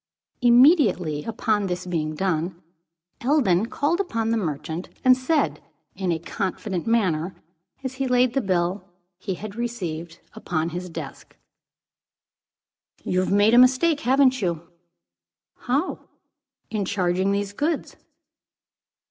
[0.41, 2.59] Immediately upon this being done,
[3.23, 5.61] Eldon called upon the merchant and said,
[5.93, 7.35] in a confident manner,
[7.83, 8.83] as he laid the bill
[9.19, 11.37] he had received upon his desk.
[13.03, 14.71] "You've made a mistake, haven't you?"
[15.57, 15.99] "How?"
[16.71, 17.95] "In charging these goods."